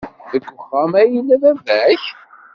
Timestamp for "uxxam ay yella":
0.53-1.35